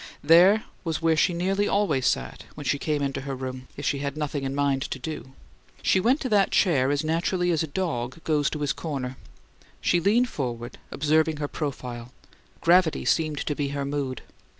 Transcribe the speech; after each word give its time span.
There 0.23 0.63
was 0.83 0.99
where 0.99 1.15
she 1.15 1.31
nearly 1.31 1.67
always 1.67 2.07
sat 2.07 2.45
when 2.55 2.65
she 2.65 2.79
came 2.79 3.03
into 3.03 3.21
her 3.21 3.35
room, 3.35 3.67
if 3.77 3.85
she 3.85 3.99
had 3.99 4.17
nothing 4.17 4.43
in 4.43 4.55
mind 4.55 4.81
to 4.81 4.97
do. 4.97 5.33
She 5.83 5.99
went 5.99 6.19
to 6.21 6.29
that 6.29 6.49
chair 6.49 6.89
as 6.89 7.03
naturally 7.03 7.51
as 7.51 7.61
a 7.61 7.67
dog 7.67 8.23
goes 8.23 8.49
to 8.49 8.61
his 8.61 8.73
corner. 8.73 9.15
She 9.79 9.99
leaned 9.99 10.29
forward, 10.29 10.79
observing 10.89 11.37
her 11.37 11.47
profile; 11.47 12.11
gravity 12.61 13.05
seemed 13.05 13.45
to 13.45 13.53
be 13.53 13.67
her 13.67 13.85
mood. 13.85 14.23